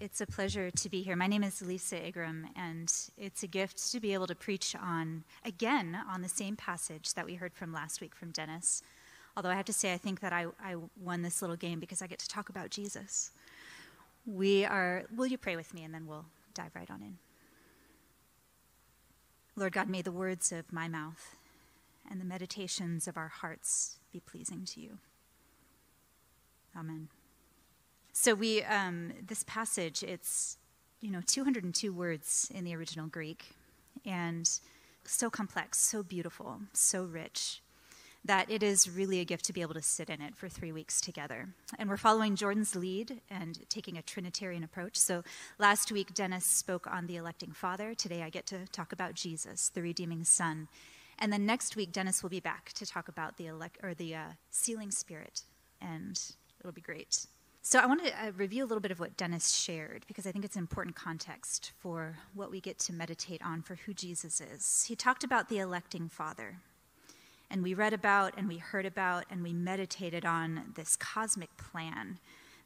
[0.00, 1.14] It's a pleasure to be here.
[1.14, 5.24] My name is Lisa Igram, and it's a gift to be able to preach on,
[5.44, 8.82] again, on the same passage that we heard from last week from Dennis.
[9.36, 12.00] Although I have to say, I think that I, I won this little game because
[12.00, 13.32] I get to talk about Jesus.
[14.24, 16.24] We are, will you pray with me, and then we'll
[16.54, 17.18] dive right on in.
[19.54, 21.36] Lord God, may the words of my mouth
[22.10, 24.96] and the meditations of our hearts be pleasing to you.
[26.74, 27.08] Amen.
[28.12, 30.58] So we um, this passage it's
[31.00, 33.54] you know 202 words in the original Greek,
[34.04, 34.48] and
[35.04, 37.62] so complex, so beautiful, so rich
[38.24, 40.72] that it is really a gift to be able to sit in it for three
[40.72, 41.48] weeks together.
[41.78, 44.96] And we're following Jordan's lead and taking a Trinitarian approach.
[44.96, 45.22] So
[45.58, 47.94] last week, Dennis spoke on the electing Father.
[47.94, 50.68] Today, I get to talk about Jesus, the redeeming Son.
[51.18, 54.14] And then next week, Dennis will be back to talk about the elect or the
[54.14, 55.42] uh, sealing Spirit,
[55.80, 56.20] and
[56.60, 57.26] it'll be great.
[57.62, 60.32] So, I want to uh, review a little bit of what Dennis shared because I
[60.32, 64.86] think it's important context for what we get to meditate on for who Jesus is.
[64.88, 66.56] He talked about the electing Father,
[67.50, 72.18] and we read about and we heard about and we meditated on this cosmic plan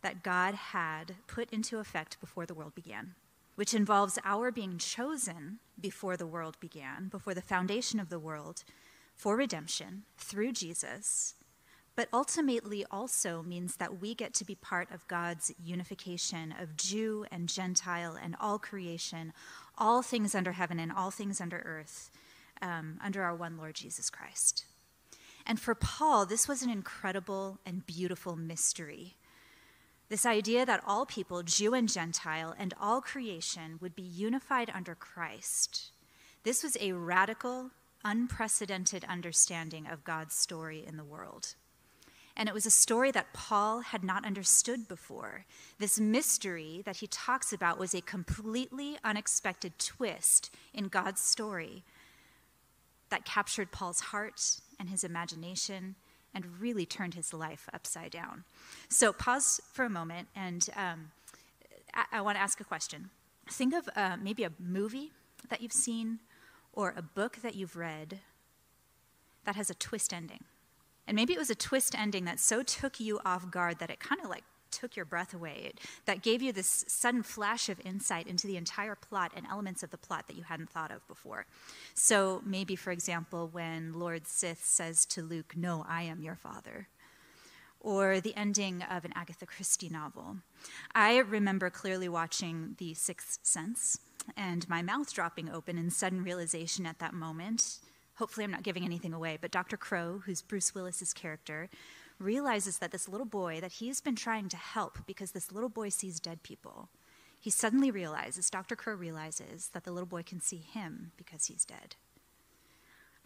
[0.03, 3.17] that God had put into effect before the world began,
[3.57, 8.63] which involves our being chosen before the world began, before the foundation of the world,
[9.17, 11.35] for redemption through Jesus
[11.97, 17.25] but ultimately also means that we get to be part of God's unification of Jew
[17.31, 19.33] and Gentile and all creation,
[19.79, 22.11] all things under heaven and all things under earth,
[22.61, 24.65] um, under our one Lord Jesus Christ.
[25.47, 29.15] And for Paul, this was an incredible and beautiful mystery.
[30.09, 34.95] This idea that all people, Jew and Gentile, and all creation would be unified under
[34.95, 35.93] Christ.
[36.43, 37.71] This was a radical,
[38.05, 41.55] unprecedented understanding of God's story in the world.
[42.37, 45.45] And it was a story that Paul had not understood before.
[45.79, 51.85] This mystery that he talks about was a completely unexpected twist in God's story
[53.11, 55.95] that captured Paul's heart and his imagination
[56.35, 58.43] and really turned his life upside down.
[58.89, 61.13] So, pause for a moment, and um,
[61.95, 63.11] I, I want to ask a question.
[63.49, 65.13] Think of uh, maybe a movie
[65.49, 66.19] that you've seen
[66.73, 68.19] or a book that you've read
[69.45, 70.43] that has a twist ending.
[71.07, 74.01] And maybe it was a twist ending that so took you off guard that it
[74.01, 74.45] kind of like
[74.75, 78.57] took your breath away, it, that gave you this sudden flash of insight into the
[78.57, 81.47] entire plot and elements of the plot that you hadn't thought of before.
[81.95, 86.89] So maybe, for example, when Lord Sith says to Luke, No, I am your father.
[87.81, 90.39] Or the ending of an Agatha Christie novel.
[90.95, 93.99] I remember clearly watching The Sixth Sense
[94.37, 97.79] and my mouth dropping open in sudden realization at that moment
[98.15, 99.77] hopefully I'm not giving anything away, but Dr.
[99.77, 101.69] Crowe, who's Bruce Willis's character,
[102.19, 105.89] realizes that this little boy that he's been trying to help because this little boy
[105.89, 106.89] sees dead people.
[107.41, 108.77] He suddenly realizes, Dr.
[108.77, 111.97] Crowe realizes, that the little boy can see him because he's dead.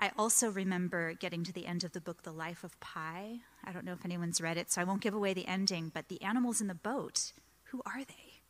[0.00, 3.41] I also remember getting to the end of the book, The Life of Pi.
[3.65, 6.09] I don't know if anyone's read it, so I won't give away the ending, but
[6.09, 7.32] the animals in the boat,
[7.65, 8.41] who are they?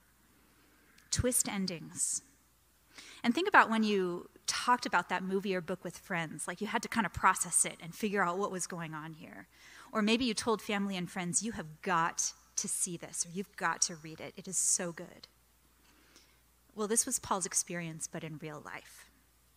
[1.11, 2.23] Twist endings.
[3.23, 6.67] And think about when you talked about that movie or book with friends, like you
[6.67, 9.47] had to kind of process it and figure out what was going on here.
[9.93, 13.57] Or maybe you told family and friends, you have got to see this or you've
[13.57, 14.35] got to read it.
[14.37, 15.29] It is so good.
[16.75, 19.09] Well, this was Paul's experience, but in real life.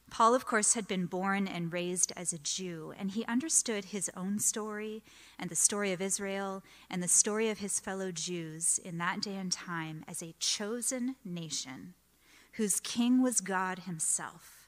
[0.10, 4.12] Paul, of course, had been born and raised as a Jew, and he understood his
[4.16, 5.04] own story
[5.40, 9.36] and the story of Israel and the story of his fellow Jews in that day
[9.36, 11.94] and time as a chosen nation
[12.54, 14.62] whose king was God himself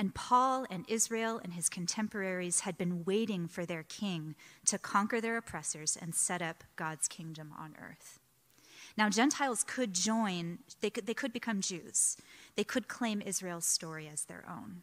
[0.00, 4.34] and Paul and Israel and his contemporaries had been waiting for their king
[4.64, 8.18] to conquer their oppressors and set up God's kingdom on earth.
[8.96, 12.16] Now, Gentiles could join, they could, they could become Jews.
[12.56, 14.82] They could claim Israel's story as their own.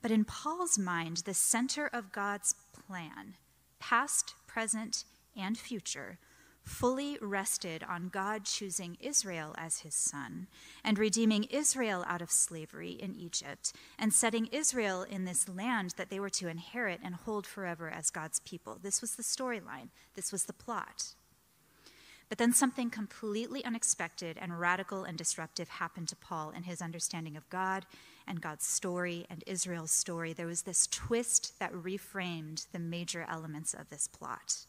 [0.00, 3.34] But in Paul's mind, the center of God's plan,
[3.78, 5.04] past, present,
[5.36, 6.18] and future,
[6.66, 10.48] fully rested on God choosing Israel as his son
[10.84, 16.10] and redeeming Israel out of slavery in Egypt and setting Israel in this land that
[16.10, 18.78] they were to inherit and hold forever as God's people.
[18.82, 21.14] This was the storyline, this was the plot.
[22.28, 27.36] But then something completely unexpected and radical and disruptive happened to Paul in his understanding
[27.36, 27.86] of God
[28.26, 30.32] and God's story and Israel's story.
[30.32, 34.66] There was this twist that reframed the major elements of this plot.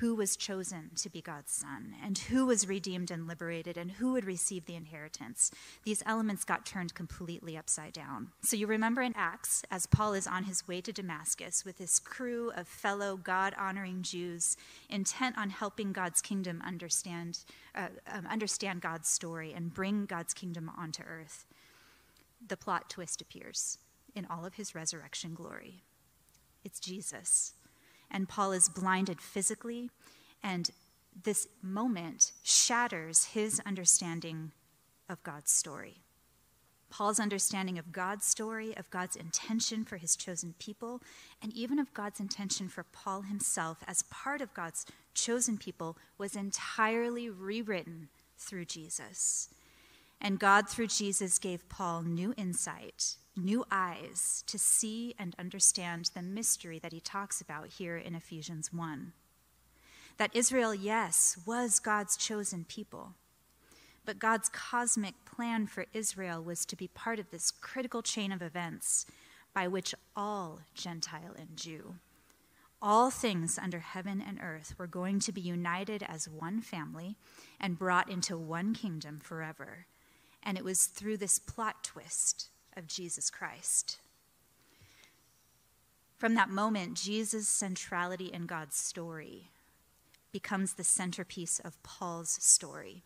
[0.00, 4.12] Who was chosen to be God's son, and who was redeemed and liberated, and who
[4.12, 5.52] would receive the inheritance.
[5.84, 8.28] These elements got turned completely upside down.
[8.42, 12.00] So you remember in Acts, as Paul is on his way to Damascus with his
[12.00, 14.56] crew of fellow God honoring Jews,
[14.90, 17.38] intent on helping God's kingdom understand,
[17.76, 21.46] uh, um, understand God's story and bring God's kingdom onto earth,
[22.46, 23.78] the plot twist appears
[24.14, 25.82] in all of his resurrection glory.
[26.64, 27.52] It's Jesus
[28.14, 29.90] and Paul is blinded physically,
[30.42, 30.70] and
[31.24, 34.52] this moment shatters his understanding
[35.08, 35.96] of God's story.
[36.90, 41.02] Paul's understanding of God's story, of God's intention for his chosen people,
[41.42, 46.36] and even of God's intention for Paul himself as part of God's chosen people was
[46.36, 49.48] entirely rewritten through Jesus.
[50.20, 56.22] And God, through Jesus, gave Paul new insight new eyes to see and understand the
[56.22, 59.12] mystery that he talks about here in Ephesians 1.
[60.16, 63.14] That Israel, yes, was God's chosen people,
[64.04, 68.42] but God's cosmic plan for Israel was to be part of this critical chain of
[68.42, 69.06] events
[69.54, 71.96] by which all Gentile and Jew,
[72.82, 77.16] all things under heaven and earth, were going to be united as one family
[77.60, 79.86] and brought into one kingdom forever.
[80.42, 83.98] And it was through this plot twist of Jesus Christ.
[86.16, 89.50] From that moment, Jesus' centrality in God's story
[90.32, 93.02] becomes the centerpiece of Paul's story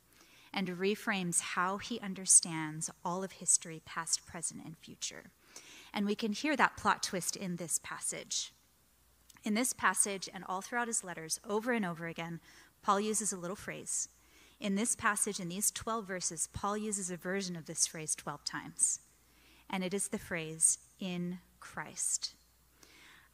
[0.53, 5.31] and reframes how he understands all of history, past, present, and future.
[5.93, 8.53] And we can hear that plot twist in this passage.
[9.45, 12.41] In this passage and all throughout his letters, over and over again,
[12.83, 14.09] Paul uses a little phrase.
[14.61, 18.45] In this passage, in these 12 verses, Paul uses a version of this phrase 12
[18.45, 19.01] times
[19.71, 22.35] and it is the phrase, in Christ.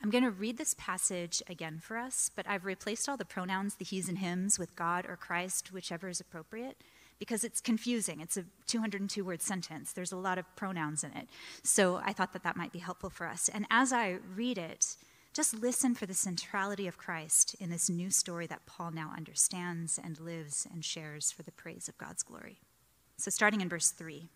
[0.02, 3.76] I'm going to read this passage again for us, but I've replaced all the pronouns,
[3.76, 6.76] the he's and hims, with God or Christ, whichever is appropriate,
[7.18, 8.20] because it's confusing.
[8.20, 9.92] It's a 202 word sentence.
[9.92, 11.28] There's a lot of pronouns in it.
[11.62, 13.48] So I thought that that might be helpful for us.
[13.48, 14.96] And as I read it,
[15.32, 19.98] just listen for the centrality of Christ in this new story that Paul now understands
[20.02, 22.60] and lives and shares for the praise of God's glory.
[23.16, 24.28] So, starting in verse 3.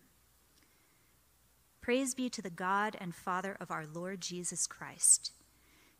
[1.88, 5.32] Praise be to the God and Father of our Lord Jesus Christ,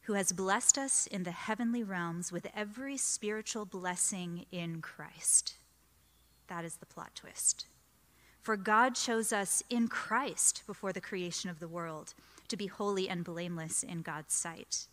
[0.02, 5.54] who has blessed us in the heavenly realms with every spiritual blessing in Christ.
[6.48, 7.64] That is the plot twist.
[8.42, 12.12] For God chose us in Christ before the creation of the world
[12.48, 14.88] to be holy and blameless in God's sight.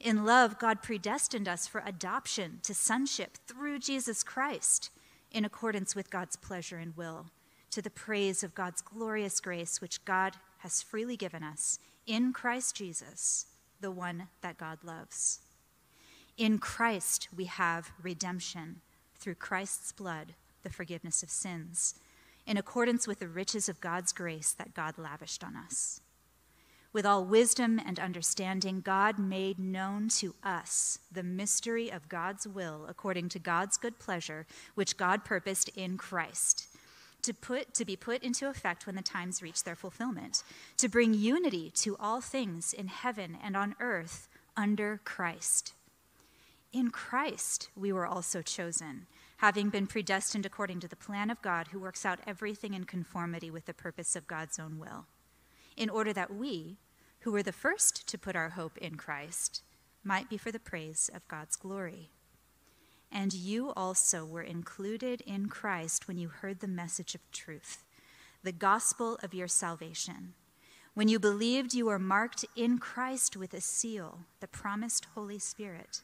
[0.00, 4.90] In love, God predestined us for adoption to sonship through Jesus Christ
[5.32, 7.30] in accordance with God's pleasure and will
[7.76, 12.74] to the praise of God's glorious grace, which God has freely given us in Christ
[12.74, 13.48] Jesus,
[13.82, 15.40] the one that God loves.
[16.38, 18.80] In Christ, we have redemption
[19.18, 20.32] through Christ's blood,
[20.62, 21.96] the forgiveness of sins,
[22.46, 26.00] in accordance with the riches of God's grace that God lavished on us.
[26.94, 32.86] With all wisdom and understanding, God made known to us the mystery of God's will
[32.88, 36.68] according to God's good pleasure, which God purposed in Christ
[37.26, 40.44] to, put, to be put into effect when the times reach their fulfillment,
[40.76, 45.72] to bring unity to all things in heaven and on earth under Christ.
[46.72, 49.06] In Christ we were also chosen,
[49.38, 53.50] having been predestined according to the plan of God who works out everything in conformity
[53.50, 55.06] with the purpose of God's own will,
[55.76, 56.76] in order that we,
[57.20, 59.62] who were the first to put our hope in Christ,
[60.04, 62.10] might be for the praise of God's glory.
[63.10, 67.84] And you also were included in Christ when you heard the message of truth,
[68.42, 70.34] the gospel of your salvation.
[70.94, 76.00] When you believed, you were marked in Christ with a seal, the promised Holy Spirit,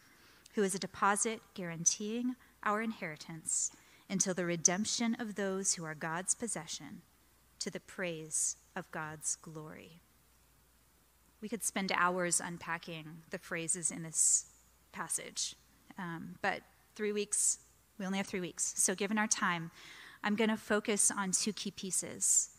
[0.54, 3.72] who is a deposit guaranteeing our inheritance
[4.10, 7.00] until the redemption of those who are God's possession,
[7.58, 10.00] to the praise of God's glory.
[11.40, 14.46] We could spend hours unpacking the phrases in this
[14.92, 15.56] passage,
[15.98, 16.60] um, but
[16.94, 17.58] three weeks.
[17.98, 18.74] We only have three weeks.
[18.76, 19.70] So, given our time,
[20.24, 22.50] I'm going to focus on two key pieces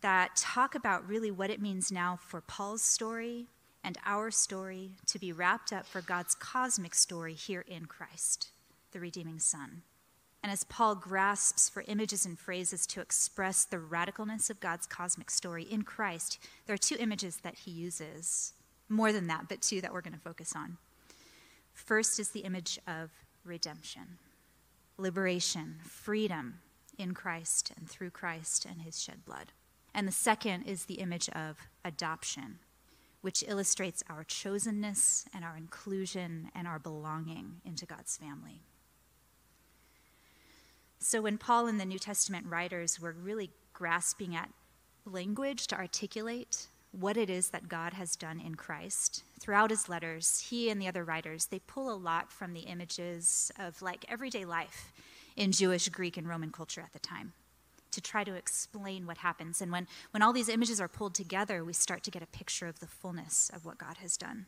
[0.00, 3.46] that talk about really what it means now for Paul's story
[3.82, 8.50] and our story to be wrapped up for God's cosmic story here in Christ,
[8.92, 9.82] the redeeming Son.
[10.42, 15.30] And as Paul grasps for images and phrases to express the radicalness of God's cosmic
[15.30, 18.54] story in Christ, there are two images that he uses.
[18.88, 20.78] More than that, but two that we're going to focus on.
[21.74, 23.10] First is the image of
[23.44, 24.18] redemption,
[24.96, 26.60] liberation, freedom
[26.98, 29.52] in Christ and through Christ and his shed blood.
[29.94, 32.58] And the second is the image of adoption,
[33.22, 38.62] which illustrates our chosenness and our inclusion and our belonging into God's family.
[40.98, 44.50] So, when Paul and the New Testament writers were really grasping at
[45.06, 49.22] language to articulate what it is that God has done in Christ.
[49.38, 53.52] Throughout his letters, he and the other writers, they pull a lot from the images
[53.58, 54.92] of like everyday life
[55.36, 57.32] in Jewish, Greek, and Roman culture at the time
[57.92, 59.60] to try to explain what happens.
[59.60, 62.66] And when, when all these images are pulled together, we start to get a picture
[62.66, 64.46] of the fullness of what God has done.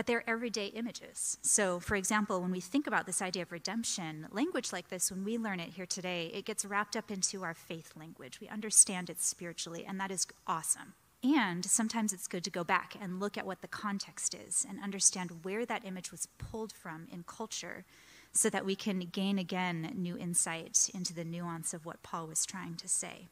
[0.00, 1.36] But they're everyday images.
[1.42, 5.26] So, for example, when we think about this idea of redemption, language like this, when
[5.26, 8.40] we learn it here today, it gets wrapped up into our faith language.
[8.40, 10.94] We understand it spiritually, and that is awesome.
[11.22, 14.82] And sometimes it's good to go back and look at what the context is and
[14.82, 17.84] understand where that image was pulled from in culture
[18.32, 22.46] so that we can gain again new insight into the nuance of what Paul was
[22.46, 23.28] trying to say.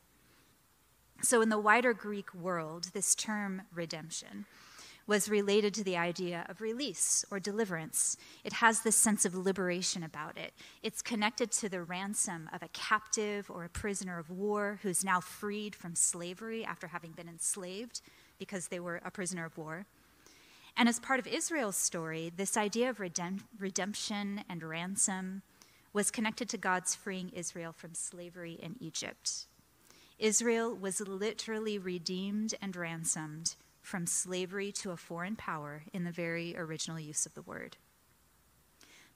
[1.22, 4.44] So, in the wider Greek world, this term redemption
[5.08, 8.18] was related to the idea of release or deliverance.
[8.44, 10.52] It has this sense of liberation about it.
[10.82, 15.20] It's connected to the ransom of a captive or a prisoner of war who's now
[15.20, 18.02] freed from slavery after having been enslaved
[18.38, 19.86] because they were a prisoner of war.
[20.76, 25.40] And as part of Israel's story, this idea of redemp- redemption and ransom
[25.94, 29.46] was connected to God's freeing Israel from slavery in Egypt.
[30.18, 33.56] Israel was literally redeemed and ransomed
[33.88, 37.78] from slavery to a foreign power in the very original use of the word.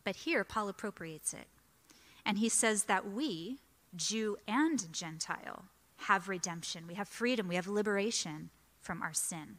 [0.03, 1.47] But here, Paul appropriates it.
[2.25, 3.59] And he says that we,
[3.95, 5.67] Jew and Gentile,
[5.99, 6.87] have redemption.
[6.89, 7.49] We have freedom.
[7.49, 8.49] We have liberation
[8.81, 9.59] from our sin.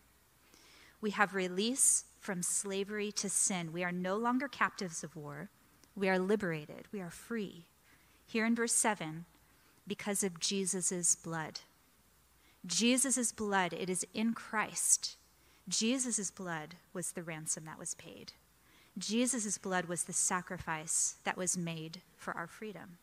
[1.00, 3.72] We have release from slavery to sin.
[3.72, 5.50] We are no longer captives of war.
[5.96, 6.88] We are liberated.
[6.92, 7.66] We are free.
[8.26, 9.26] Here in verse 7,
[9.88, 11.60] because of Jesus' blood.
[12.66, 15.18] Jesus' blood, it is in Christ.
[15.68, 18.34] Jesus' blood was the ransom that was paid.
[18.98, 22.98] Jesus' blood was the sacrifice that was made for our freedom.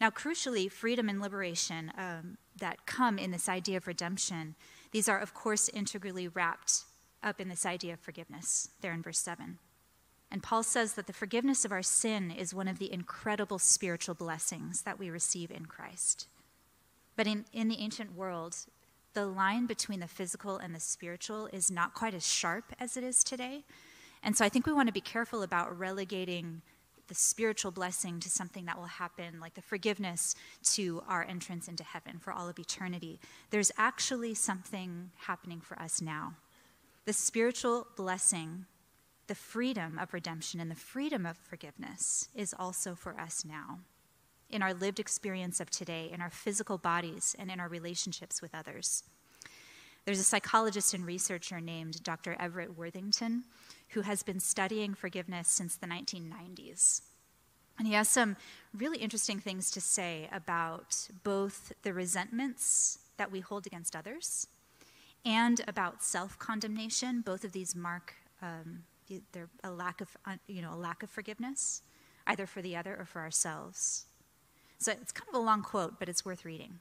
[0.00, 4.54] Now, crucially, freedom and liberation um, that come in this idea of redemption,
[4.92, 6.84] these are, of course, integrally wrapped
[7.22, 9.58] up in this idea of forgiveness, there in verse 7.
[10.30, 14.14] And Paul says that the forgiveness of our sin is one of the incredible spiritual
[14.14, 16.26] blessings that we receive in Christ.
[17.16, 18.56] But in, in the ancient world,
[19.14, 23.04] the line between the physical and the spiritual is not quite as sharp as it
[23.04, 23.62] is today.
[24.22, 26.62] And so I think we want to be careful about relegating
[27.06, 31.84] the spiritual blessing to something that will happen, like the forgiveness to our entrance into
[31.84, 33.20] heaven for all of eternity.
[33.50, 36.34] There's actually something happening for us now.
[37.04, 38.64] The spiritual blessing,
[39.26, 43.80] the freedom of redemption, and the freedom of forgiveness is also for us now
[44.54, 48.54] in our lived experience of today, in our physical bodies, and in our relationships with
[48.54, 49.02] others.
[50.04, 52.36] There's a psychologist and researcher named Dr.
[52.38, 53.44] Everett Worthington
[53.88, 57.00] who has been studying forgiveness since the 1990s.
[57.78, 58.36] And he has some
[58.72, 64.46] really interesting things to say about both the resentments that we hold against others
[65.24, 67.22] and about self condemnation.
[67.22, 68.84] Both of these mark um,
[69.64, 71.82] a lack of, you know, a lack of forgiveness,
[72.26, 74.06] either for the other or for ourselves.
[74.88, 76.80] It's kind of a long quote, but it's worth reading.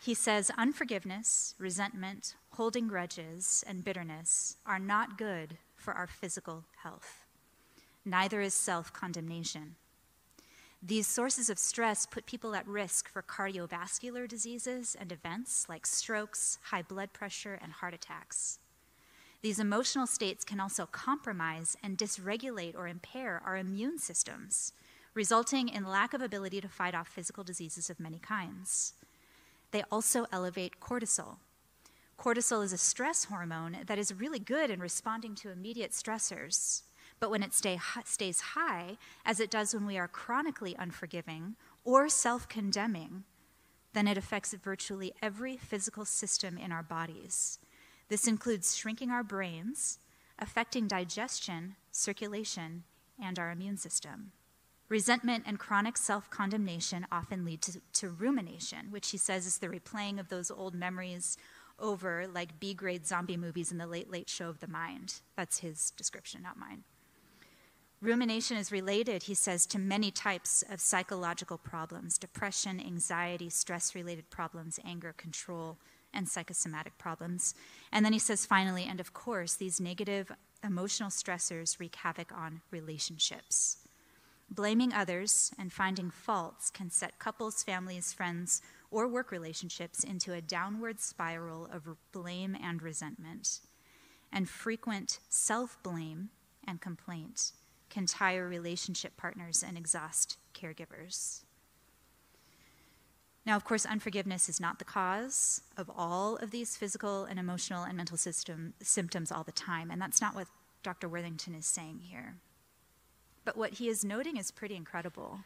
[0.00, 7.24] He says, Unforgiveness, resentment, holding grudges, and bitterness are not good for our physical health.
[8.04, 9.76] Neither is self condemnation.
[10.82, 16.58] These sources of stress put people at risk for cardiovascular diseases and events like strokes,
[16.64, 18.58] high blood pressure, and heart attacks.
[19.42, 24.72] These emotional states can also compromise and dysregulate or impair our immune systems,
[25.14, 28.94] resulting in lack of ability to fight off physical diseases of many kinds.
[29.70, 31.36] They also elevate cortisol.
[32.18, 36.82] Cortisol is a stress hormone that is really good in responding to immediate stressors.
[37.18, 42.08] But when it stay, stays high, as it does when we are chronically unforgiving or
[42.08, 43.24] self condemning,
[43.92, 47.58] then it affects virtually every physical system in our bodies.
[48.08, 49.98] This includes shrinking our brains,
[50.38, 52.84] affecting digestion, circulation,
[53.22, 54.32] and our immune system.
[54.92, 59.68] Resentment and chronic self condemnation often lead to, to, rumination, which he says is the
[59.68, 61.38] replaying of those old memories
[61.78, 65.22] over like B grade zombie movies in the late, late show of the mind.
[65.34, 66.84] That's his description, not mine.
[68.02, 74.28] Rumination is related, he says, to many types of psychological problems depression, anxiety, stress related
[74.28, 75.78] problems, anger, control,
[76.12, 77.54] and psychosomatic problems.
[77.92, 80.30] And then he says, finally, and of course, these negative
[80.62, 83.78] emotional stressors wreak havoc on relationships
[84.52, 90.42] Blaming others and finding faults can set couples, families, friends, or work relationships into a
[90.42, 93.60] downward spiral of blame and resentment.
[94.30, 96.28] And frequent self blame
[96.68, 97.52] and complaint
[97.88, 101.44] can tire relationship partners and exhaust caregivers.
[103.46, 107.84] Now, of course, unforgiveness is not the cause of all of these physical and emotional
[107.84, 110.48] and mental system symptoms all the time, and that's not what
[110.82, 111.08] Dr.
[111.08, 112.36] Worthington is saying here.
[113.44, 115.40] But what he is noting is pretty incredible.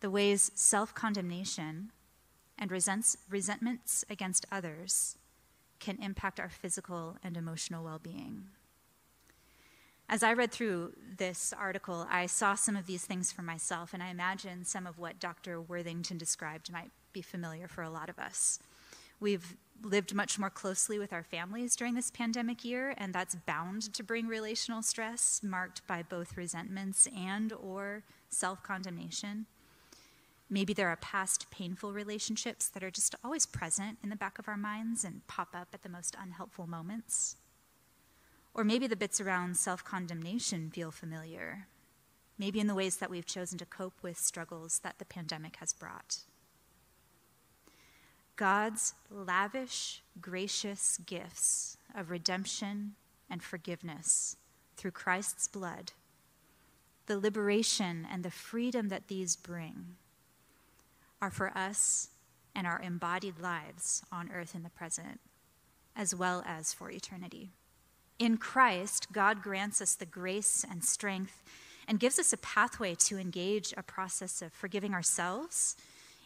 [0.00, 1.90] The ways self condemnation
[2.58, 5.16] and resents, resentments against others
[5.80, 8.44] can impact our physical and emotional well being.
[10.08, 14.02] As I read through this article, I saw some of these things for myself, and
[14.02, 15.60] I imagine some of what Dr.
[15.60, 18.58] Worthington described might be familiar for a lot of us.
[19.22, 23.94] We've lived much more closely with our families during this pandemic year, and that's bound
[23.94, 29.46] to bring relational stress marked by both resentments and or self-condemnation.
[30.50, 34.48] Maybe there are past painful relationships that are just always present in the back of
[34.48, 37.36] our minds and pop up at the most unhelpful moments.
[38.54, 41.68] Or maybe the bits around self condemnation feel familiar,
[42.38, 45.72] maybe in the ways that we've chosen to cope with struggles that the pandemic has
[45.72, 46.22] brought.
[48.36, 52.94] God's lavish, gracious gifts of redemption
[53.28, 54.36] and forgiveness
[54.76, 55.92] through Christ's blood,
[57.06, 59.96] the liberation and the freedom that these bring,
[61.20, 62.08] are for us
[62.54, 65.20] and our embodied lives on earth in the present,
[65.94, 67.50] as well as for eternity.
[68.18, 71.42] In Christ, God grants us the grace and strength
[71.88, 75.76] and gives us a pathway to engage a process of forgiving ourselves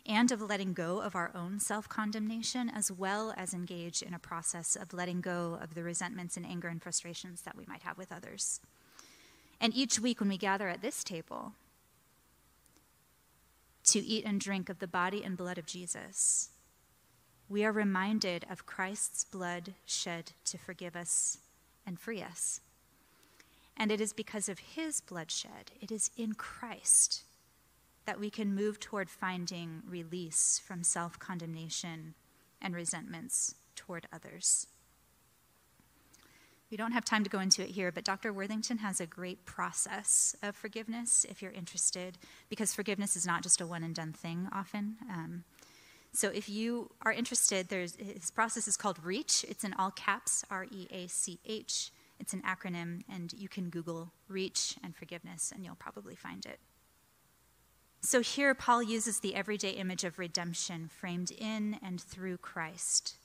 [0.09, 4.19] and of letting go of our own self condemnation, as well as engage in a
[4.19, 7.99] process of letting go of the resentments and anger and frustrations that we might have
[7.99, 8.61] with others.
[9.61, 11.53] And each week when we gather at this table
[13.85, 16.51] to eat and drink of the body and blood of Jesus,
[17.49, 21.39] we are reminded of Christ's blood shed to forgive us
[21.87, 22.61] and free us.
[23.77, 27.25] And it is because of his bloodshed, it is in Christ,
[28.07, 32.15] that we can move toward finding release from self condemnation
[32.63, 34.69] and resentments toward others.
[36.71, 38.33] We don't have time to go into it here, but Dr.
[38.33, 43.61] Worthington has a great process of forgiveness if you're interested, because forgiveness is not just
[43.61, 44.97] a one and done thing often.
[45.09, 45.45] Um,
[46.13, 49.45] so if you are interested, there's, his process is called REACH.
[49.49, 51.92] It's in all caps, R E A C H.
[52.19, 56.59] It's an acronym, and you can Google REACH and forgiveness, and you'll probably find it.
[58.07, 63.16] So here, Paul uses the everyday image of redemption framed in and through Christ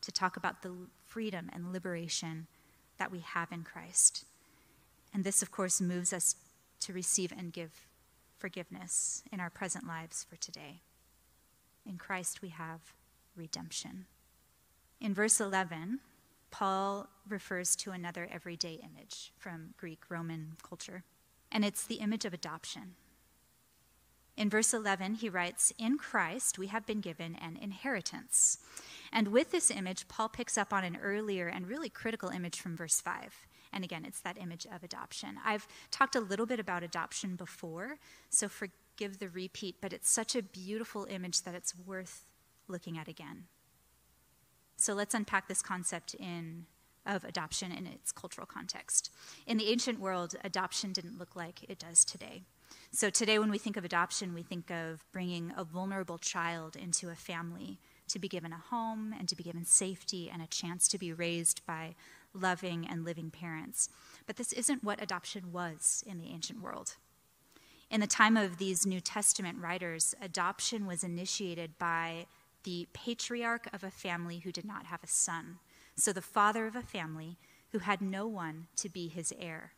[0.00, 0.72] to talk about the
[1.04, 2.46] freedom and liberation
[2.98, 4.26] that we have in Christ.
[5.12, 6.36] And this, of course, moves us
[6.82, 7.88] to receive and give
[8.36, 10.82] forgiveness in our present lives for today.
[11.84, 12.94] In Christ, we have
[13.34, 14.06] redemption.
[15.00, 15.98] In verse 11,
[16.52, 21.02] Paul refers to another everyday image from Greek Roman culture,
[21.50, 22.94] and it's the image of adoption.
[24.38, 28.58] In verse 11, he writes, In Christ we have been given an inheritance.
[29.12, 32.76] And with this image, Paul picks up on an earlier and really critical image from
[32.76, 33.48] verse 5.
[33.72, 35.38] And again, it's that image of adoption.
[35.44, 37.98] I've talked a little bit about adoption before,
[38.30, 42.24] so forgive the repeat, but it's such a beautiful image that it's worth
[42.68, 43.46] looking at again.
[44.76, 46.66] So let's unpack this concept in
[47.04, 49.10] of adoption in its cultural context.
[49.46, 52.42] In the ancient world, adoption didn't look like it does today.
[52.90, 57.10] So today when we think of adoption, we think of bringing a vulnerable child into
[57.10, 57.78] a family
[58.08, 61.12] to be given a home and to be given safety and a chance to be
[61.12, 61.94] raised by
[62.32, 63.88] loving and living parents.
[64.26, 66.96] But this isn't what adoption was in the ancient world.
[67.90, 72.26] In the time of these New Testament writers, adoption was initiated by
[72.64, 75.58] the patriarch of a family who did not have a son.
[75.96, 77.38] So, the father of a family
[77.70, 79.72] who had no one to be his heir.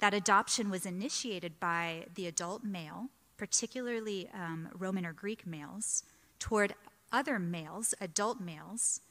[0.00, 6.02] That adoption was initiated by the adult male, particularly um, Roman or Greek males,
[6.38, 6.74] toward
[7.12, 9.02] other males, adult males,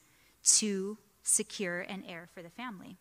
[0.42, 2.96] to secure an heir for the family.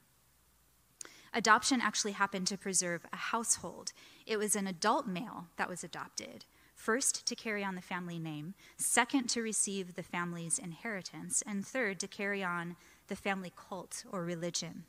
[1.34, 3.92] Adoption actually happened to preserve a household.
[4.26, 8.54] It was an adult male that was adopted, first to carry on the family name,
[8.78, 12.76] second to receive the family's inheritance, and third to carry on
[13.08, 14.86] the family cult or religion.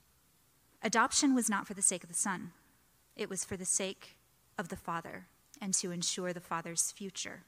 [0.83, 2.53] Adoption was not for the sake of the son,
[3.17, 4.17] it was for the sake
[4.59, 5.27] of the father
[5.61, 7.45] and to ensure the father's future.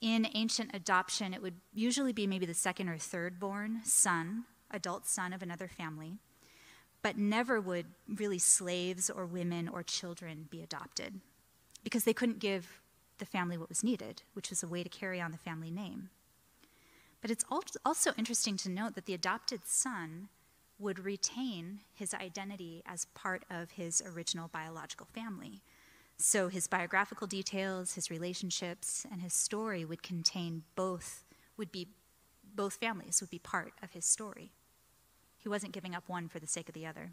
[0.00, 5.06] In ancient adoption, it would usually be maybe the second or third born son, adult
[5.06, 6.18] son of another family
[7.02, 11.20] but never would really slaves or women or children be adopted.
[11.84, 12.80] because they couldn't give
[13.18, 16.10] the family what was needed, which was a way to carry on the family name.
[17.20, 20.28] But it's also interesting to note that the adopted son
[20.78, 25.62] would retain his identity as part of his original biological family.
[26.18, 31.24] So his biographical details, his relationships, and his story would contain both,
[31.56, 31.88] would be,
[32.54, 34.52] both families would be part of his story.
[35.38, 37.12] He wasn't giving up one for the sake of the other.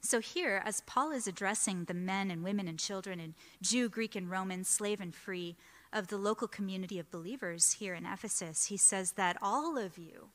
[0.00, 4.14] So, here, as Paul is addressing the men and women and children and Jew, Greek,
[4.14, 5.56] and Roman, slave and free
[5.94, 10.28] of the local community of believers here in Ephesus, he says that all of you,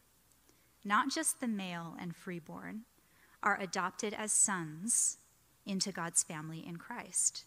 [0.84, 2.82] not just the male and freeborn,
[3.42, 5.18] are adopted as sons
[5.66, 7.46] into God's family in Christ.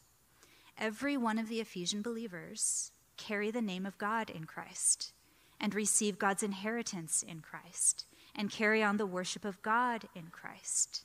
[0.78, 5.12] Every one of the Ephesian believers carry the name of God in Christ
[5.60, 11.04] and receive God's inheritance in Christ and carry on the worship of God in Christ.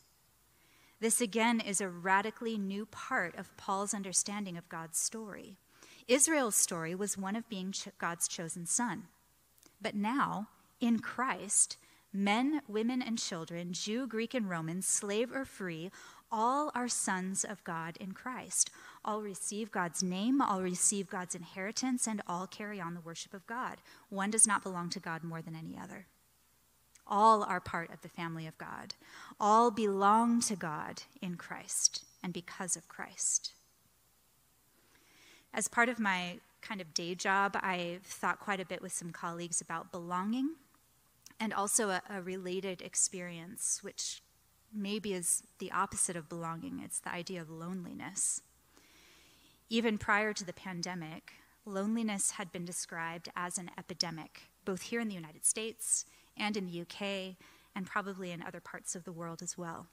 [1.00, 5.58] This again is a radically new part of Paul's understanding of God's story.
[6.08, 9.04] Israel's story was one of being God's chosen son.
[9.80, 10.48] But now,
[10.80, 11.78] in Christ,
[12.18, 15.92] men, women, and children, Jew, Greek, and Roman, slave or free,
[16.32, 18.70] all are sons of God in Christ.
[19.06, 23.48] All receive God's name, all receive God's inheritance, and all carry on the worship of
[23.48, 23.78] God.
[24.10, 26.08] One does not belong to God more than any other.
[27.08, 28.96] All are part of the family of God.
[29.40, 33.54] All belong to God in Christ and because of Christ.
[35.54, 39.12] As part of my kind of day job, I've thought quite a bit with some
[39.12, 40.56] colleagues about belonging
[41.40, 44.22] and also a, a related experience, which
[44.74, 46.82] maybe is the opposite of belonging.
[46.84, 48.42] It's the idea of loneliness.
[49.70, 51.34] Even prior to the pandemic,
[51.66, 56.06] loneliness had been described as an epidemic, both here in the United States
[56.38, 57.36] and in the UK,
[57.76, 59.88] and probably in other parts of the world as well.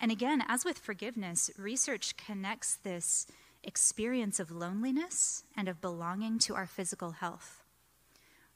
[0.00, 3.26] And again, as with forgiveness, research connects this
[3.62, 7.63] experience of loneliness and of belonging to our physical health.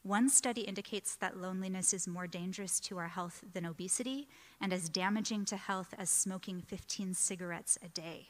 [0.08, 4.26] One study indicates that loneliness is more dangerous to our health than obesity
[4.58, 8.28] and as damaging to health as smoking 15 cigarettes a day.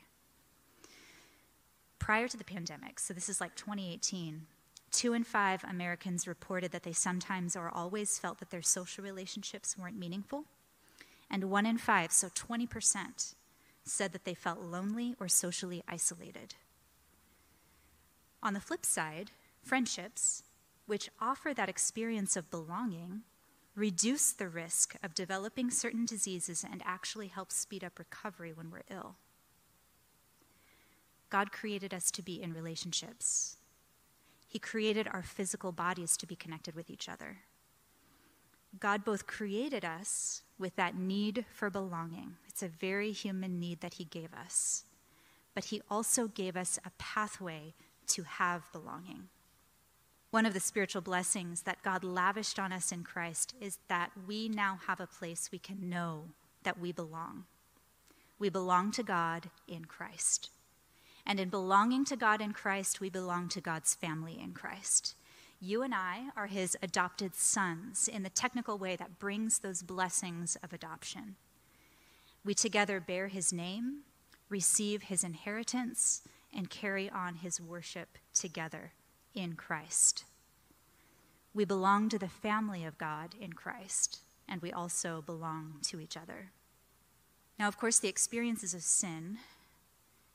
[2.01, 4.49] Prior to the pandemic, so this is like 2018,
[4.91, 9.79] Two in five Americans reported that they sometimes or always felt that their social relationships
[9.79, 10.47] weren't meaningful.
[11.31, 13.35] And one in five, so 20%,
[13.85, 16.57] said that they felt lonely or socially isolated.
[18.43, 19.31] On the flip side,
[19.63, 20.43] friendships,
[20.89, 23.21] which offer that experience of belonging,
[23.77, 28.83] reduce the risk of developing certain diseases and actually help speed up recovery when we're
[28.91, 29.17] ill.
[31.29, 33.59] God created us to be in relationships.
[34.49, 37.41] He created our physical bodies to be connected with each other.
[38.81, 42.37] God both created us with that need for belonging.
[42.49, 44.85] It's a very human need that He gave us.
[45.55, 47.75] But He also gave us a pathway
[48.09, 49.29] to have belonging.
[50.31, 54.49] One of the spiritual blessings that God lavished on us in Christ is that we
[54.49, 56.25] now have a place we can know
[56.65, 57.45] that we belong.
[58.39, 60.51] We belong to God in Christ.
[61.25, 65.15] And in belonging to God in Christ, we belong to God's family in Christ.
[65.61, 70.59] You and I are his adopted sons in the technical way that brings those blessings
[70.63, 71.37] of adoption.
[72.45, 74.01] We together bear his name,
[74.51, 76.21] receive his inheritance,
[76.55, 78.93] and carry on his worship together
[79.35, 80.25] in Christ.
[81.55, 86.17] We belong to the family of God in Christ, and we also belong to each
[86.17, 86.51] other.
[87.59, 89.39] Now, of course, the experiences of sin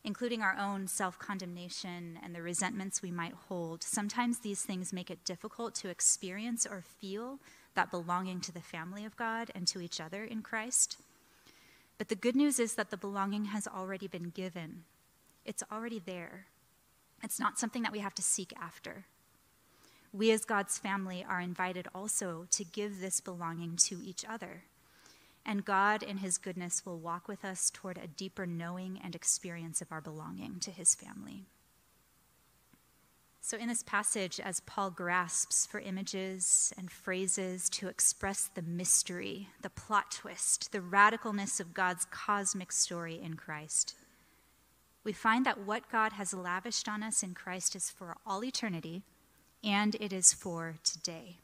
[0.04, 5.10] including our own self condemnation and the resentments we might hold, sometimes these things make
[5.10, 7.40] it difficult to experience or feel
[7.76, 10.98] that belonging to the family of God and to each other in Christ.
[11.98, 14.84] But the good news is that the belonging has already been given,
[15.46, 16.48] it's already there.
[17.24, 19.06] It's not something that we have to seek after.
[20.12, 24.64] We, as God's family, are invited also to give this belonging to each other
[25.46, 29.82] and God, in His goodness, will walk with us toward a deeper knowing and experience
[29.82, 31.44] of our belonging to His family.
[33.42, 39.50] So, in this passage, as Paul grasps for images and phrases to express the mystery,
[39.62, 43.96] the plot twist, the radicalness of God's cosmic story in Christ,
[45.04, 49.04] we find that what God has lavished on us in Christ is for all eternity
[49.64, 51.38] and it is for today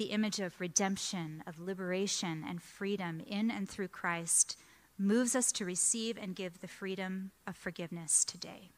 [0.00, 4.56] the image of redemption, of liberation, and freedom in and through Christ
[4.96, 8.70] moves us to receive and give the freedom of forgiveness today.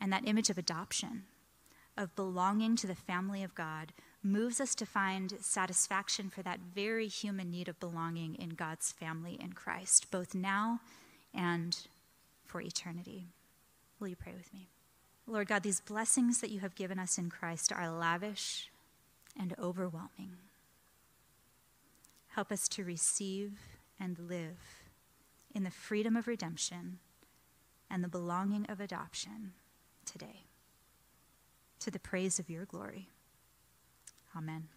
[0.00, 1.26] And that image of adoption,
[1.96, 7.06] of belonging to the family of God, moves us to find satisfaction for that very
[7.06, 10.80] human need of belonging in God's family in Christ, both now
[11.32, 11.86] and
[12.50, 13.28] for eternity.
[14.00, 14.68] Will you pray with me?
[15.26, 18.70] Lord God, these blessings that you have given us in Christ are lavish
[19.38, 20.32] and overwhelming.
[22.28, 23.52] Help us to receive
[24.00, 24.58] and live
[25.54, 26.98] in the freedom of redemption
[27.88, 29.52] and the belonging of adoption
[30.04, 30.44] today,
[31.78, 33.08] to the praise of your glory.
[34.36, 34.68] Amen.